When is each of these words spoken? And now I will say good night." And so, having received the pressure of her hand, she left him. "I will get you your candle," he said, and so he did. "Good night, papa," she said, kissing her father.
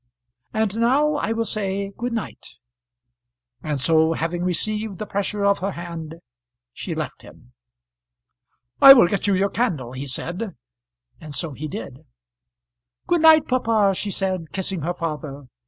And 0.51 0.77
now 0.79 1.13
I 1.13 1.31
will 1.31 1.45
say 1.45 1.91
good 1.95 2.11
night." 2.11 2.55
And 3.61 3.79
so, 3.79 4.13
having 4.13 4.43
received 4.43 4.97
the 4.97 5.05
pressure 5.05 5.45
of 5.45 5.59
her 5.59 5.73
hand, 5.73 6.15
she 6.73 6.95
left 6.95 7.21
him. 7.21 7.53
"I 8.81 8.93
will 8.93 9.07
get 9.07 9.27
you 9.27 9.35
your 9.35 9.51
candle," 9.51 9.91
he 9.91 10.07
said, 10.07 10.55
and 11.19 11.35
so 11.35 11.51
he 11.51 11.67
did. 11.67 11.99
"Good 13.05 13.21
night, 13.21 13.47
papa," 13.47 13.93
she 13.93 14.09
said, 14.09 14.51
kissing 14.51 14.81
her 14.81 14.95
father. 14.95 15.43